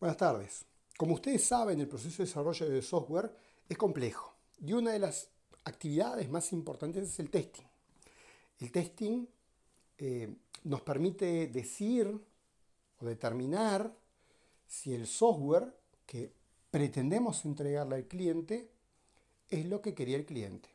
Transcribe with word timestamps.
Buenas 0.00 0.16
tardes. 0.16 0.64
Como 0.96 1.14
ustedes 1.14 1.42
saben, 1.42 1.80
el 1.80 1.88
proceso 1.88 2.18
de 2.22 2.28
desarrollo 2.28 2.68
de 2.68 2.82
software 2.82 3.34
es 3.68 3.76
complejo 3.76 4.32
y 4.64 4.72
una 4.72 4.92
de 4.92 5.00
las 5.00 5.28
actividades 5.64 6.30
más 6.30 6.52
importantes 6.52 7.08
es 7.08 7.18
el 7.18 7.30
testing. 7.30 7.64
El 8.60 8.70
testing 8.70 9.26
eh, 9.98 10.36
nos 10.62 10.82
permite 10.82 11.48
decir 11.48 12.16
o 13.00 13.06
determinar 13.06 13.92
si 14.68 14.94
el 14.94 15.08
software 15.08 15.74
que 16.06 16.32
pretendemos 16.70 17.44
entregarle 17.44 17.96
al 17.96 18.06
cliente 18.06 18.70
es 19.50 19.66
lo 19.66 19.82
que 19.82 19.94
quería 19.94 20.16
el 20.16 20.26
cliente. 20.26 20.68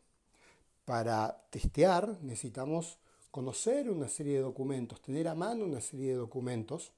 Para 0.84 1.46
testear 1.50 2.22
necesitamos 2.24 2.98
conocer 3.32 3.90
una 3.90 4.10
serie 4.10 4.34
de 4.34 4.42
documentos, 4.42 5.02
tener 5.02 5.30
a 5.30 5.34
mano 5.34 5.64
una 5.64 5.80
serie 5.80 6.10
de 6.10 6.18
documentos 6.18 6.92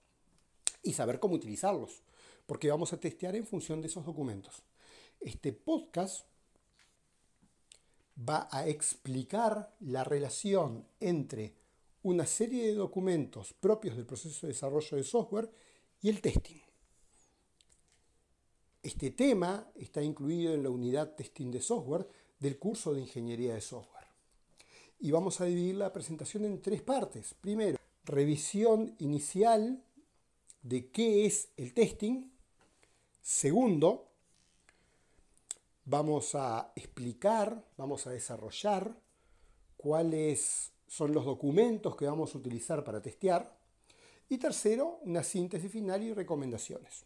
y 0.82 0.94
saber 0.94 1.20
cómo 1.20 1.36
utilizarlos 1.36 2.02
porque 2.46 2.70
vamos 2.70 2.94
a 2.94 3.00
testear 3.00 3.36
en 3.36 3.46
función 3.46 3.82
de 3.82 3.88
esos 3.88 4.06
documentos. 4.06 4.62
Este 5.20 5.54
podcast 5.54 6.26
va 8.18 8.48
a 8.52 8.68
explicar 8.68 9.76
la 9.80 10.04
relación 10.04 10.88
entre 11.00 11.54
una 12.04 12.26
serie 12.26 12.68
de 12.68 12.76
documentos 12.76 13.54
propios 13.54 13.96
del 13.96 14.06
proceso 14.06 14.46
de 14.46 14.54
desarrollo 14.54 14.98
de 14.98 15.04
software 15.04 15.50
y 16.02 16.10
el 16.10 16.22
testing. 16.22 16.62
Este 18.84 19.10
tema 19.10 19.72
está 19.74 20.04
incluido 20.04 20.54
en 20.54 20.62
la 20.62 20.70
unidad 20.70 21.16
testing 21.16 21.50
de 21.50 21.62
software 21.62 22.08
del 22.40 22.60
curso 22.60 22.94
de 22.94 23.02
ingeniería 23.02 23.56
de 23.56 23.62
software. 23.62 24.06
Y 25.00 25.10
vamos 25.10 25.42
a 25.42 25.46
dividir 25.46 25.76
la 25.76 25.92
presentación 25.92 26.46
en 26.46 26.62
tres 26.62 26.84
partes. 26.84 27.34
Primero, 27.34 27.80
revisión 28.04 28.96
inicial 29.00 29.84
de 30.62 30.92
qué 30.92 31.26
es 31.26 31.50
el 31.58 31.74
testing. 31.74 32.30
Segundo, 33.26 34.12
vamos 35.84 36.36
a 36.36 36.72
explicar, 36.76 37.66
vamos 37.76 38.06
a 38.06 38.12
desarrollar 38.12 38.96
cuáles 39.78 40.72
son 40.86 41.12
los 41.12 41.26
documentos 41.26 41.96
que 41.96 42.06
vamos 42.06 42.36
a 42.36 42.38
utilizar 42.38 42.84
para 42.84 43.02
testear. 43.02 43.58
Y 44.30 44.38
tercero, 44.38 45.00
una 45.02 45.24
síntesis 45.24 45.72
final 45.72 46.04
y 46.04 46.14
recomendaciones. 46.14 47.04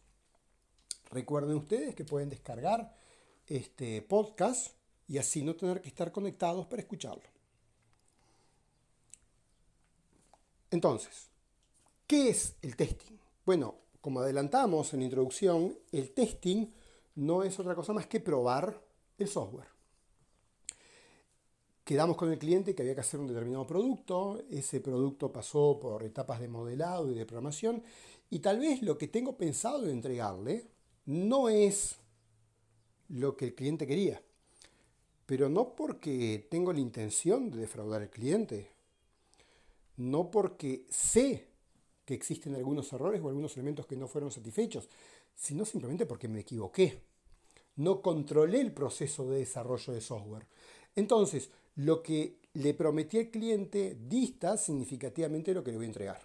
Recuerden 1.10 1.56
ustedes 1.56 1.94
que 1.94 2.04
pueden 2.04 2.28
descargar 2.28 2.94
este 3.46 4.02
podcast 4.02 4.74
y 5.08 5.16
así 5.16 5.42
no 5.42 5.56
tener 5.56 5.80
que 5.80 5.88
estar 5.88 6.12
conectados 6.12 6.66
para 6.66 6.82
escucharlo. 6.82 7.24
Entonces, 10.70 11.30
¿qué 12.06 12.28
es 12.28 12.56
el 12.60 12.76
testing? 12.76 13.16
Bueno, 13.46 13.76
como 14.00 14.20
adelantamos 14.20 14.92
en 14.94 15.00
la 15.00 15.06
introducción, 15.06 15.76
el 15.92 16.12
testing 16.12 16.66
no 17.16 17.42
es 17.42 17.58
otra 17.58 17.74
cosa 17.74 17.92
más 17.92 18.06
que 18.06 18.20
probar 18.20 18.80
el 19.18 19.28
software. 19.28 19.68
Quedamos 21.84 22.16
con 22.16 22.30
el 22.30 22.38
cliente 22.38 22.74
que 22.74 22.82
había 22.82 22.94
que 22.94 23.00
hacer 23.00 23.20
un 23.20 23.26
determinado 23.26 23.66
producto, 23.66 24.42
ese 24.48 24.80
producto 24.80 25.32
pasó 25.32 25.78
por 25.80 26.04
etapas 26.04 26.40
de 26.40 26.48
modelado 26.48 27.10
y 27.10 27.14
de 27.14 27.26
programación, 27.26 27.82
y 28.30 28.38
tal 28.38 28.60
vez 28.60 28.80
lo 28.82 28.96
que 28.96 29.08
tengo 29.08 29.36
pensado 29.36 29.82
de 29.82 29.90
entregarle 29.90 30.68
no 31.06 31.48
es 31.48 31.96
lo 33.08 33.36
que 33.36 33.46
el 33.46 33.54
cliente 33.56 33.88
quería, 33.88 34.22
pero 35.26 35.48
no 35.48 35.74
porque 35.74 36.46
tengo 36.48 36.72
la 36.72 36.80
intención 36.80 37.50
de 37.50 37.58
defraudar 37.58 38.02
al 38.02 38.10
cliente, 38.10 38.70
no 39.96 40.30
porque 40.30 40.86
sé 40.88 41.49
que 42.10 42.14
existen 42.16 42.56
algunos 42.56 42.92
errores 42.92 43.22
o 43.22 43.28
algunos 43.28 43.56
elementos 43.56 43.86
que 43.86 43.96
no 43.96 44.08
fueron 44.08 44.32
satisfechos, 44.32 44.88
sino 45.36 45.64
simplemente 45.64 46.06
porque 46.06 46.26
me 46.26 46.40
equivoqué. 46.40 47.00
No 47.76 48.02
controlé 48.02 48.60
el 48.60 48.72
proceso 48.72 49.28
de 49.28 49.38
desarrollo 49.38 49.92
de 49.92 50.00
software. 50.00 50.46
Entonces, 50.96 51.50
lo 51.76 52.02
que 52.02 52.36
le 52.54 52.74
prometí 52.74 53.18
al 53.18 53.30
cliente 53.30 53.96
dista 54.08 54.56
significativamente 54.56 55.54
lo 55.54 55.62
que 55.62 55.70
le 55.70 55.76
voy 55.76 55.86
a 55.86 55.88
entregar. 55.88 56.20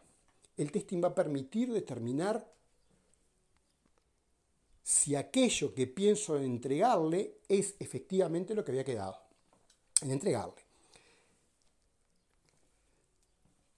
El 0.58 0.72
testing 0.72 1.04
va 1.04 1.10
a 1.10 1.16
permitir 1.16 1.72
determinar 1.72 2.52
si 4.82 5.16
aquello 5.16 5.76
que 5.76 5.86
pienso 5.86 6.40
entregarle 6.40 7.38
es 7.48 7.76
efectivamente 7.78 8.56
lo 8.56 8.66
que 8.66 8.72
había 8.72 8.84
quedado 8.84 9.18
en 10.02 10.12
entregarle. 10.12 10.65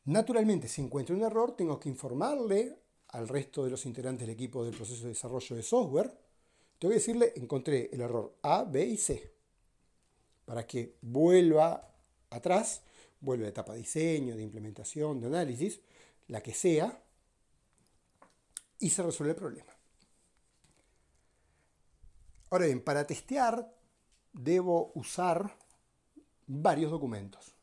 Naturalmente, 0.07 0.69
si 0.69 0.81
encuentro 0.81 1.15
un 1.15 1.21
error, 1.21 1.53
tengo 1.53 1.77
que 1.77 1.89
informarle 1.89 2.79
al 3.09 3.27
resto 3.27 3.65
de 3.65 3.71
los 3.71 3.85
integrantes 3.85 4.25
del 4.25 4.35
equipo 4.35 4.63
del 4.63 4.73
proceso 4.73 5.03
de 5.03 5.09
desarrollo 5.09 5.53
de 5.53 5.61
software. 5.61 6.17
Tengo 6.79 6.91
que 6.91 6.99
decirle, 6.99 7.33
encontré 7.35 7.89
el 7.91 7.99
error 7.99 8.37
A, 8.41 8.63
B 8.63 8.85
y 8.85 8.97
C. 8.97 9.33
Para 10.45 10.65
que 10.65 10.95
vuelva 11.01 11.93
atrás, 12.29 12.83
vuelva 13.19 13.43
a 13.43 13.47
la 13.47 13.49
etapa 13.49 13.73
de 13.73 13.79
diseño, 13.79 14.37
de 14.37 14.43
implementación, 14.43 15.19
de 15.19 15.27
análisis, 15.27 15.81
la 16.27 16.41
que 16.41 16.53
sea, 16.53 17.03
y 18.79 18.89
se 18.89 19.03
resuelve 19.03 19.31
el 19.31 19.39
problema. 19.39 19.73
Ahora 22.49 22.67
bien, 22.67 22.81
para 22.81 23.05
testear 23.05 23.75
debo 24.31 24.93
usar 24.95 25.57
varios 26.45 26.91
documentos. 26.91 27.53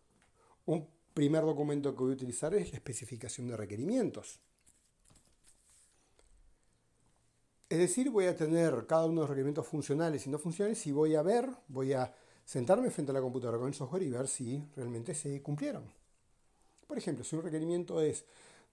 Un 0.67 0.94
primer 1.15 1.45
documento 1.45 1.95
que 1.95 2.03
voy 2.03 2.11
a 2.11 2.15
utilizar 2.15 2.53
es 2.55 2.73
la 2.73 2.79
especificación 2.79 3.47
de 3.49 3.57
requerimientos. 3.57 4.41
Es 7.69 7.79
decir, 7.79 8.11
voy 8.11 8.27
a 8.27 8.37
tener 8.37 8.87
cada 8.87 9.07
uno 9.07 9.15
de 9.15 9.21
los 9.21 9.31
requerimientos 9.31 9.67
funcionales 9.67 10.27
y 10.27 10.31
no 10.31 10.39
funcionales 10.39 10.87
y 10.87 10.93
voy 10.93 11.15
a 11.15 11.23
ver, 11.23 11.49
voy 11.69 11.93
a 11.93 12.13
sentarme 12.45 12.91
frente 12.91 13.11
a 13.11 13.15
la 13.15 13.21
computadora 13.21 13.59
con 13.59 13.69
el 13.69 13.75
software 13.75 14.03
y 14.03 14.11
ver 14.11 14.29
si 14.29 14.63
realmente 14.77 15.15
se 15.15 15.41
cumplieron. 15.41 15.85
Por 16.87 16.99
ejemplo, 16.99 17.25
si 17.25 17.37
un 17.37 17.43
requerimiento 17.43 18.01
es 18.01 18.25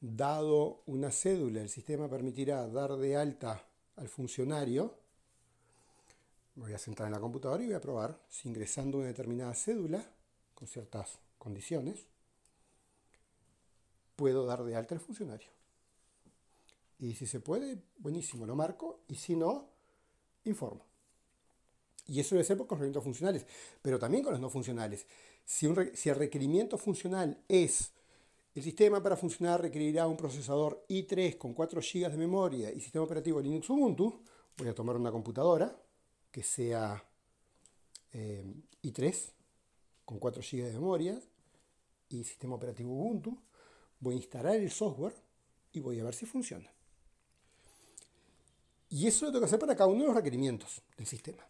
dado 0.01 0.81
una 0.87 1.11
cédula, 1.11 1.61
el 1.61 1.69
sistema 1.69 2.09
permitirá 2.09 2.67
dar 2.67 2.97
de 2.97 3.15
alta 3.15 3.63
al 3.95 4.09
funcionario, 4.09 4.95
voy 6.55 6.73
a 6.73 6.77
sentar 6.77 7.07
en 7.07 7.13
la 7.13 7.19
computadora 7.19 7.63
y 7.63 7.67
voy 7.67 7.75
a 7.75 7.81
probar 7.81 8.19
si 8.29 8.49
ingresando 8.49 8.97
una 8.97 9.07
determinada 9.07 9.53
cédula, 9.53 10.03
con 10.53 10.67
ciertas 10.67 11.19
condiciones, 11.37 12.05
puedo 14.15 14.45
dar 14.45 14.63
de 14.63 14.75
alta 14.75 14.95
al 14.95 15.01
funcionario. 15.01 15.49
Y 16.99 17.15
si 17.15 17.25
se 17.25 17.39
puede, 17.39 17.81
buenísimo, 17.97 18.45
lo 18.45 18.55
marco. 18.55 19.01
Y 19.07 19.15
si 19.15 19.35
no, 19.35 19.69
informo. 20.45 20.85
Y 22.07 22.19
eso 22.19 22.35
debe 22.35 22.45
ser 22.45 22.57
con 22.57 22.67
requerimientos 22.67 23.03
funcionales, 23.03 23.45
pero 23.81 23.97
también 23.97 24.23
con 24.23 24.33
los 24.33 24.41
no 24.41 24.49
funcionales. 24.49 25.05
Si, 25.45 25.67
si 25.93 26.09
el 26.09 26.15
requerimiento 26.15 26.77
funcional 26.77 27.43
es 27.47 27.91
el 28.53 28.63
sistema 28.63 29.01
para 29.01 29.15
funcionar 29.15 29.61
requerirá 29.61 30.07
un 30.07 30.17
procesador 30.17 30.83
i3 30.89 31.37
con 31.37 31.53
4 31.53 31.79
GB 31.79 32.11
de 32.11 32.17
memoria 32.17 32.71
y 32.71 32.81
sistema 32.81 33.05
operativo 33.05 33.39
Linux 33.39 33.69
Ubuntu, 33.69 34.21
voy 34.57 34.67
a 34.67 34.75
tomar 34.75 34.97
una 34.97 35.09
computadora 35.09 35.73
que 36.29 36.43
sea 36.43 37.01
eh, 38.11 38.43
i3 38.83 39.31
con 40.03 40.19
4 40.19 40.41
GB 40.41 40.63
de 40.65 40.73
memoria 40.73 41.21
y 42.09 42.25
sistema 42.25 42.55
operativo 42.55 42.91
Ubuntu 42.91 43.37
voy 44.01 44.15
a 44.15 44.17
instalar 44.17 44.55
el 44.55 44.69
software 44.69 45.15
y 45.71 45.79
voy 45.79 45.99
a 45.99 46.03
ver 46.03 46.13
si 46.13 46.25
funciona. 46.25 46.69
Y 48.89 49.07
eso 49.07 49.25
lo 49.25 49.31
tengo 49.31 49.41
que 49.41 49.45
hacer 49.45 49.59
para 49.59 49.75
cada 49.75 49.89
uno 49.89 50.01
de 50.01 50.07
los 50.07 50.15
requerimientos 50.15 50.81
del 50.97 51.07
sistema. 51.07 51.47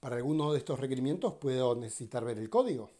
Para 0.00 0.16
algunos 0.16 0.52
de 0.52 0.58
estos 0.58 0.80
requerimientos 0.80 1.34
puedo 1.34 1.76
necesitar 1.76 2.24
ver 2.24 2.38
el 2.38 2.50
código. 2.50 2.90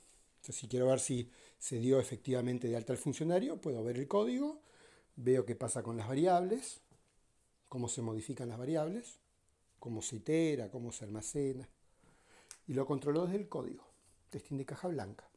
si 0.40 0.68
quiero 0.68 0.86
ver 0.86 1.00
si 1.00 1.28
se 1.58 1.78
dio 1.78 1.98
efectivamente 1.98 2.68
de 2.68 2.76
alta 2.76 2.92
el 2.92 2.98
funcionario, 2.98 3.60
puedo 3.60 3.82
ver 3.82 3.98
el 3.98 4.06
código, 4.06 4.60
veo 5.16 5.44
qué 5.44 5.56
pasa 5.56 5.82
con 5.82 5.96
las 5.96 6.06
variables, 6.06 6.80
cómo 7.68 7.88
se 7.88 8.00
modifican 8.00 8.48
las 8.48 8.59
variables, 8.59 9.18
cómo 9.80 10.00
se 10.00 10.16
itera, 10.16 10.70
cómo 10.70 10.92
se 10.92 11.04
almacena. 11.04 11.68
Y 12.66 12.74
lo 12.74 12.86
controlo 12.86 13.24
desde 13.24 13.38
el 13.38 13.48
código. 13.48 13.84
Testing 14.30 14.56
de 14.56 14.65
caja 14.65 14.88
blanca. 14.88 15.28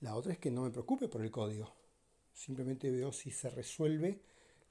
La 0.00 0.14
otra 0.14 0.32
es 0.32 0.38
que 0.38 0.50
no 0.50 0.62
me 0.62 0.70
preocupe 0.70 1.08
por 1.08 1.22
el 1.22 1.30
código. 1.30 1.72
Simplemente 2.32 2.90
veo 2.90 3.12
si 3.12 3.32
se 3.32 3.50
resuelve 3.50 4.20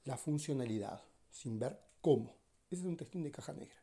la 0.05 0.17
funcionalidad, 0.17 1.01
sin 1.29 1.59
ver 1.59 1.77
cómo. 2.01 2.33
Ese 2.71 2.81
es 2.81 2.87
un 2.87 2.95
testing 2.95 3.23
de 3.23 3.31
caja 3.31 3.51
negra. 3.51 3.75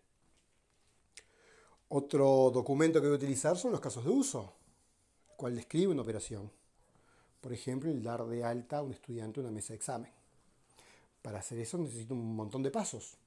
Otro 1.88 2.50
documento 2.50 3.00
que 3.00 3.08
voy 3.08 3.17
a 3.17 3.19
utilizar 3.19 3.58
son 3.58 3.73
los 3.73 3.81
casos 3.81 4.05
de 4.05 4.11
uso, 4.11 4.55
el 5.29 5.37
cual 5.37 5.55
describe 5.55 5.93
una 5.93 6.00
operación. 6.00 6.50
Por 7.43 7.52
ejemplo, 7.52 7.91
el 7.91 8.02
dar 8.02 8.25
de 8.25 8.43
alta 8.43 8.79
a 8.79 8.82
un 8.82 8.93
estudiante 8.93 9.41
una 9.41 9.50
mesa 9.50 9.75
de 9.75 9.76
examen. 9.76 10.11
Para 11.20 11.41
hacer 11.41 11.58
eso 11.58 11.76
necesito 11.76 12.14
un 12.14 12.35
montón 12.35 12.62
de 12.62 12.70
pasos. 12.70 13.19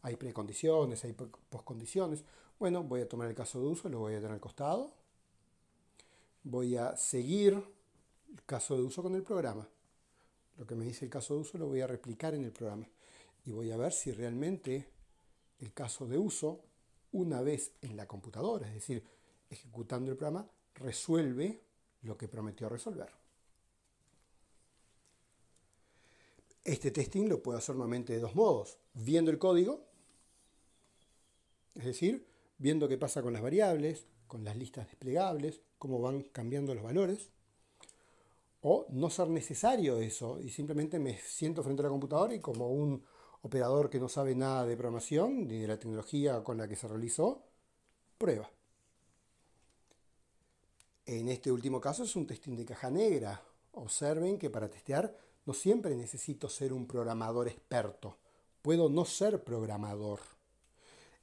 Hay 0.00 0.16
precondiciones, 0.16 1.04
hay 1.04 1.12
postcondiciones. 1.12 2.24
Bueno, 2.58 2.82
voy 2.84 3.02
a 3.02 3.08
tomar 3.08 3.28
el 3.28 3.34
caso 3.34 3.60
de 3.60 3.66
uso, 3.66 3.90
lo 3.90 3.98
voy 3.98 4.14
a 4.14 4.18
tener 4.18 4.32
al 4.32 4.40
costado 4.40 4.97
voy 6.48 6.76
a 6.76 6.96
seguir 6.96 7.52
el 8.32 8.42
caso 8.44 8.74
de 8.76 8.82
uso 8.82 9.02
con 9.02 9.14
el 9.14 9.22
programa. 9.22 9.68
lo 10.56 10.66
que 10.66 10.74
me 10.74 10.84
dice 10.84 11.04
el 11.04 11.10
caso 11.10 11.34
de 11.34 11.40
uso 11.40 11.58
lo 11.58 11.66
voy 11.66 11.80
a 11.82 11.86
replicar 11.86 12.34
en 12.34 12.44
el 12.44 12.52
programa 12.52 12.88
y 13.44 13.52
voy 13.52 13.70
a 13.70 13.76
ver 13.76 13.92
si 13.92 14.10
realmente 14.12 14.88
el 15.60 15.72
caso 15.72 16.06
de 16.06 16.18
uso, 16.18 16.64
una 17.12 17.40
vez 17.42 17.72
en 17.80 17.96
la 17.96 18.06
computadora, 18.06 18.66
es 18.68 18.74
decir, 18.74 19.04
ejecutando 19.50 20.10
el 20.10 20.16
programa, 20.16 20.48
resuelve 20.74 21.62
lo 22.02 22.16
que 22.16 22.28
prometió 22.28 22.68
resolver. 22.68 23.10
Este 26.64 26.90
testing 26.90 27.28
lo 27.28 27.42
puedo 27.42 27.58
hacer 27.58 27.74
normalmente 27.74 28.12
de 28.12 28.20
dos 28.20 28.34
modos. 28.34 28.78
Viendo 28.92 29.30
el 29.30 29.38
código, 29.38 29.86
es 31.74 31.84
decir, 31.84 32.26
viendo 32.58 32.88
qué 32.88 32.98
pasa 32.98 33.22
con 33.22 33.32
las 33.32 33.42
variables, 33.42 34.06
con 34.28 34.44
las 34.44 34.56
listas 34.56 34.86
desplegables, 34.86 35.60
cómo 35.78 36.00
van 36.00 36.22
cambiando 36.22 36.74
los 36.74 36.84
valores. 36.84 37.30
O 38.60 38.86
no 38.90 39.08
ser 39.08 39.28
necesario 39.28 39.98
eso 39.98 40.40
y 40.40 40.50
simplemente 40.50 40.98
me 40.98 41.16
siento 41.18 41.62
frente 41.62 41.82
a 41.82 41.84
la 41.84 41.90
computadora 41.90 42.34
y 42.34 42.40
como 42.40 42.68
un 42.68 43.04
operador 43.42 43.88
que 43.88 44.00
no 44.00 44.08
sabe 44.08 44.34
nada 44.34 44.66
de 44.66 44.76
programación 44.76 45.46
ni 45.46 45.58
de 45.58 45.68
la 45.68 45.78
tecnología 45.78 46.42
con 46.42 46.58
la 46.58 46.68
que 46.68 46.76
se 46.76 46.88
realizó, 46.88 47.44
prueba. 48.18 48.50
En 51.06 51.28
este 51.28 51.50
último 51.50 51.80
caso 51.80 52.04
es 52.04 52.14
un 52.16 52.26
testing 52.26 52.56
de 52.56 52.66
caja 52.66 52.90
negra. 52.90 53.42
Observen 53.72 54.38
que 54.38 54.50
para 54.50 54.68
testear 54.68 55.16
no 55.46 55.54
siempre 55.54 55.96
necesito 55.96 56.50
ser 56.50 56.72
un 56.72 56.86
programador 56.86 57.48
experto. 57.48 58.18
Puedo 58.60 58.90
no 58.90 59.04
ser 59.04 59.42
programador. 59.42 60.20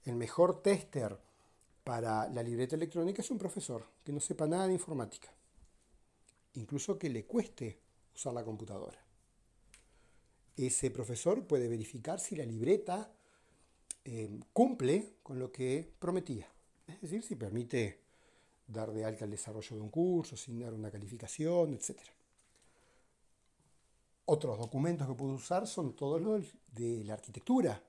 El 0.06 0.16
mejor 0.16 0.64
tester 0.64 1.20
para 1.86 2.28
la 2.30 2.42
libreta 2.42 2.76
electrónica 2.76 3.22
es 3.22 3.30
un 3.30 3.38
profesor 3.38 3.86
que 4.04 4.12
no 4.12 4.20
sepa 4.20 4.48
nada 4.48 4.66
de 4.66 4.74
informática. 4.74 5.32
Incluso 6.56 6.98
que 6.98 7.10
le 7.10 7.26
cueste 7.26 7.80
usar 8.16 8.34
la 8.34 8.44
computadora. 8.44 9.00
Ese 10.58 10.90
profesor 10.90 11.46
puede 11.46 11.68
verificar 11.68 12.20
si 12.20 12.36
la 12.36 12.44
libreta 12.44 13.14
eh, 14.04 14.40
cumple 14.52 15.18
con 15.22 15.38
lo 15.38 15.52
que 15.52 15.94
prometía. 16.00 16.48
Es 16.88 17.02
decir, 17.02 17.22
si 17.22 17.36
permite 17.36 18.00
dar 18.66 18.92
de 18.92 19.06
alta 19.06 19.26
el 19.26 19.32
desarrollo 19.32 19.76
de 19.76 19.82
un 19.82 19.90
curso, 19.90 20.34
asignar 20.34 20.74
una 20.74 20.90
calificación, 20.90 21.76
etc. 21.76 22.00
Otros 24.26 24.58
documentos 24.58 25.08
que 25.08 25.14
puedo 25.14 25.34
usar 25.34 25.68
son 25.68 25.96
todos 25.96 26.20
los 26.20 26.46
de 26.74 27.04
la 27.04 27.14
arquitectura. 27.14 27.80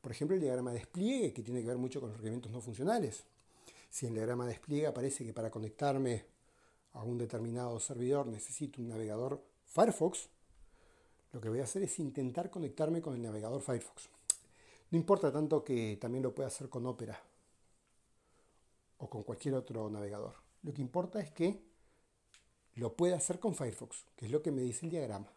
Por 0.00 0.12
ejemplo, 0.12 0.36
el 0.36 0.40
diagrama 0.40 0.70
de 0.70 0.78
despliegue, 0.78 1.32
que 1.32 1.42
tiene 1.42 1.62
que 1.62 1.66
ver 1.66 1.78
mucho 1.78 1.98
con 2.00 2.10
los 2.10 2.18
requerimientos 2.18 2.52
no 2.52 2.60
funcionales. 2.60 3.24
Si 3.90 4.06
el 4.06 4.14
diagrama 4.14 4.44
de 4.44 4.52
despliegue 4.52 4.86
aparece 4.86 5.24
que 5.24 5.32
para 5.32 5.50
conectarme 5.50 6.24
a 6.92 7.02
un 7.02 7.18
determinado 7.18 7.78
servidor 7.80 8.26
necesito 8.26 8.80
un 8.80 8.88
navegador 8.88 9.42
Firefox, 9.66 10.28
lo 11.32 11.40
que 11.40 11.48
voy 11.48 11.60
a 11.60 11.64
hacer 11.64 11.82
es 11.82 11.98
intentar 11.98 12.50
conectarme 12.50 13.02
con 13.02 13.14
el 13.14 13.22
navegador 13.22 13.60
Firefox. 13.60 14.08
No 14.90 14.98
importa 14.98 15.32
tanto 15.32 15.64
que 15.64 15.98
también 16.00 16.22
lo 16.22 16.34
pueda 16.34 16.48
hacer 16.48 16.68
con 16.68 16.86
Opera 16.86 17.20
o 18.98 19.08
con 19.08 19.22
cualquier 19.22 19.54
otro 19.54 19.88
navegador. 19.90 20.34
Lo 20.62 20.72
que 20.72 20.82
importa 20.82 21.20
es 21.20 21.30
que 21.30 21.62
lo 22.74 22.94
pueda 22.94 23.16
hacer 23.16 23.38
con 23.38 23.54
Firefox, 23.54 24.04
que 24.16 24.26
es 24.26 24.32
lo 24.32 24.42
que 24.42 24.50
me 24.50 24.62
dice 24.62 24.86
el 24.86 24.90
diagrama. 24.90 25.32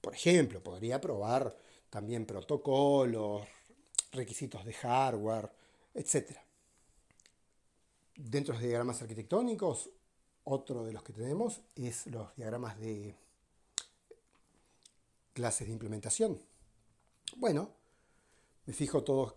Por 0.00 0.14
ejemplo, 0.14 0.62
podría 0.62 1.00
probar 1.00 1.56
también 1.88 2.26
protocolos, 2.26 3.46
requisitos 4.12 4.64
de 4.64 4.72
hardware, 4.74 5.50
etc. 5.94 6.36
Dentro 8.16 8.54
de 8.54 8.60
los 8.60 8.68
diagramas 8.68 9.02
arquitectónicos, 9.02 9.90
otro 10.44 10.84
de 10.84 10.92
los 10.92 11.02
que 11.02 11.12
tenemos 11.12 11.62
es 11.74 12.06
los 12.06 12.34
diagramas 12.36 12.78
de 12.78 13.16
clases 15.32 15.66
de 15.66 15.72
implementación. 15.72 16.38
Bueno, 17.36 17.70
me 18.66 18.74
fijo 18.74 19.02
todos 19.02 19.34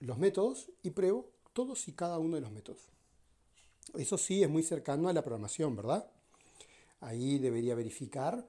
los 0.00 0.18
métodos 0.18 0.70
y 0.82 0.90
pruebo 0.90 1.30
todos 1.52 1.88
y 1.88 1.92
cada 1.92 2.18
uno 2.18 2.34
de 2.34 2.42
los 2.42 2.50
métodos. 2.50 2.80
Eso 3.94 4.18
sí 4.18 4.42
es 4.42 4.50
muy 4.50 4.62
cercano 4.62 5.08
a 5.08 5.12
la 5.12 5.22
programación, 5.22 5.76
¿verdad? 5.76 6.10
Ahí 7.00 7.38
debería 7.38 7.74
verificar 7.74 8.46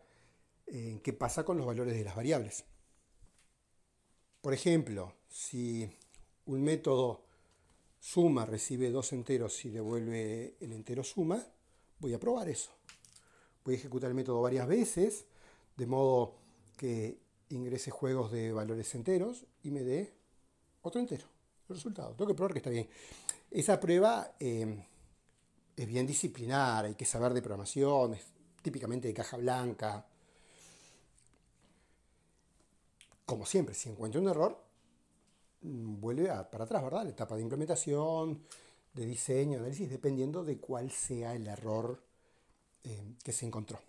eh, 0.65 0.99
qué 1.03 1.13
pasa 1.13 1.45
con 1.45 1.57
los 1.57 1.67
valores 1.67 1.95
de 1.95 2.03
las 2.03 2.15
variables. 2.15 2.65
Por 4.41 4.53
ejemplo, 4.53 5.13
si 5.29 5.89
un 6.45 6.63
método 6.63 7.24
suma 8.05 8.45
recibe 8.45 8.91
dos 8.91 9.13
enteros 9.13 9.65
y 9.65 9.71
devuelve 9.71 10.57
el 10.59 10.73
entero 10.73 11.03
suma, 11.03 11.43
voy 11.97 12.13
a 12.13 12.19
probar 12.19 12.47
eso. 12.47 12.69
Voy 13.63 13.73
a 13.73 13.77
ejecutar 13.77 14.11
el 14.11 14.15
método 14.15 14.43
varias 14.43 14.67
veces, 14.67 15.25
de 15.75 15.87
modo 15.87 16.35
que 16.77 17.17
ingrese 17.49 17.89
juegos 17.89 18.31
de 18.31 18.51
valores 18.51 18.93
enteros 18.93 19.47
y 19.63 19.71
me 19.71 19.81
dé 19.81 20.13
otro 20.83 21.01
entero 21.01 21.25
el 21.67 21.75
resultado. 21.75 22.13
Tengo 22.13 22.27
que 22.27 22.35
probar 22.35 22.53
que 22.53 22.59
está 22.59 22.69
bien. 22.69 22.87
Esa 23.49 23.79
prueba 23.79 24.35
eh, 24.39 24.85
es 25.75 25.87
bien 25.87 26.05
disciplinar, 26.05 26.85
hay 26.85 26.93
que 26.93 27.05
saber 27.05 27.33
de 27.33 27.41
programación, 27.41 28.13
es 28.13 28.23
típicamente 28.61 29.07
de 29.07 29.15
caja 29.15 29.37
blanca. 29.37 30.05
Como 33.25 33.47
siempre, 33.47 33.73
si 33.73 33.89
encuentro 33.89 34.21
un 34.21 34.27
error, 34.27 34.64
vuelve 35.65 36.27
para 36.51 36.65
atrás, 36.65 36.83
¿verdad? 36.83 37.03
La 37.03 37.09
etapa 37.09 37.35
de 37.35 37.41
implementación, 37.41 38.41
de 38.93 39.05
diseño, 39.05 39.59
análisis, 39.59 39.89
dependiendo 39.89 40.43
de 40.43 40.57
cuál 40.57 40.91
sea 40.91 41.35
el 41.35 41.47
error 41.47 42.01
eh, 42.83 43.15
que 43.23 43.31
se 43.31 43.45
encontró. 43.45 43.79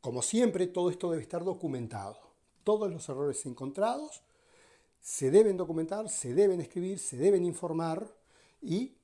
Como 0.00 0.22
siempre, 0.22 0.66
todo 0.66 0.90
esto 0.90 1.10
debe 1.10 1.22
estar 1.22 1.44
documentado. 1.44 2.18
Todos 2.64 2.90
los 2.90 3.08
errores 3.08 3.44
encontrados 3.46 4.22
se 5.00 5.30
deben 5.30 5.56
documentar, 5.56 6.08
se 6.08 6.34
deben 6.34 6.60
escribir, 6.60 6.98
se 6.98 7.16
deben 7.16 7.44
informar 7.44 8.10
y 8.62 8.96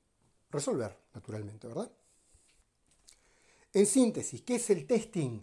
resolver, 0.49 0.97
naturalmente, 1.13 1.67
¿verdad? 1.67 1.91
En 3.73 3.85
síntesis, 3.85 4.41
¿qué 4.41 4.55
es 4.55 4.69
el 4.69 4.85
testing? 4.85 5.41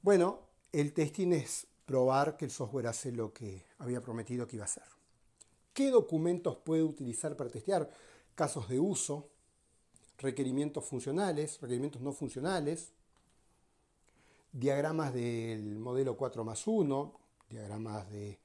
Bueno, 0.00 0.40
el 0.72 0.92
testing 0.92 1.32
es 1.32 1.66
probar 1.84 2.36
que 2.36 2.44
el 2.44 2.50
software 2.50 2.86
hace 2.86 3.12
lo 3.12 3.32
que 3.32 3.64
había 3.78 4.00
prometido 4.00 4.46
que 4.46 4.56
iba 4.56 4.64
a 4.64 4.68
hacer. 4.68 4.97
¿Qué 5.78 5.92
documentos 5.92 6.56
puede 6.56 6.82
utilizar 6.82 7.36
para 7.36 7.50
testear? 7.50 7.88
Casos 8.34 8.68
de 8.68 8.80
uso, 8.80 9.28
requerimientos 10.18 10.84
funcionales, 10.84 11.60
requerimientos 11.60 12.02
no 12.02 12.10
funcionales, 12.10 12.90
diagramas 14.50 15.14
del 15.14 15.78
modelo 15.78 16.16
4 16.16 16.42
más 16.42 16.66
1, 16.66 17.20
diagramas 17.48 18.10
de 18.10 18.40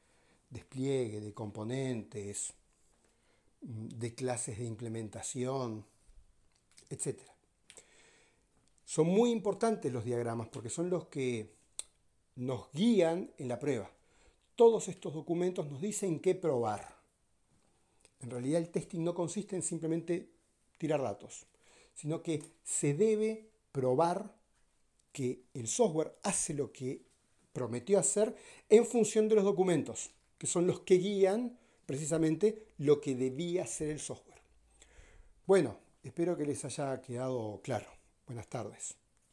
despliegue 0.52 1.22
de 1.22 1.34
componentes, 1.34 2.54
de 3.62 4.14
clases 4.14 4.60
de 4.60 4.66
implementación, 4.66 5.84
etc. 6.92 7.20
Son 8.86 9.08
muy 9.08 9.32
importantes 9.32 9.92
los 9.92 10.06
diagramas 10.06 10.50
porque 10.50 10.70
son 10.70 10.92
los 10.92 11.08
que 11.08 11.52
nos 12.36 12.72
guían 12.74 13.32
en 13.40 13.48
la 13.48 13.58
prueba. 13.58 13.90
Todos 14.56 14.88
estos 14.88 15.16
documentos 15.16 15.66
nos 15.66 15.82
dicen 15.82 16.20
qué 16.20 16.36
probar. 16.36 17.02
En 18.24 18.32
realidad 18.32 18.60
el 18.62 18.70
testing 18.70 19.04
no 19.04 19.14
consiste 19.14 19.56
en 19.56 19.62
simplemente 19.62 20.32
tirar 20.80 21.02
datos, 21.02 21.46
sino 21.94 22.24
que 22.24 22.42
se 22.64 22.96
debe 22.96 23.50
probar 23.72 24.36
que 25.12 25.44
el 25.54 25.68
software 25.68 26.16
hace 26.24 26.56
lo 26.56 26.72
que 26.72 27.06
prometió 27.52 28.00
hacer 28.00 28.36
en 28.70 28.86
función 28.86 29.30
de 29.30 29.36
los 29.36 29.44
documentos 29.44 30.12
que 30.44 30.48
son 30.48 30.68
los 30.68 30.82
que 30.82 30.96
guían 30.96 31.58
precisamente 31.86 32.66
lo 32.78 33.00
que 33.00 33.16
debía 33.16 33.66
ser 33.66 33.92
el 33.92 34.00
software. 34.02 34.42
Bueno, 35.46 35.80
espero 36.04 36.36
que 36.36 36.46
les 36.46 36.66
haya 36.66 37.00
quedado 37.00 37.62
claro. 37.64 37.88
Buenas 38.28 38.50
tardes. 38.50 39.03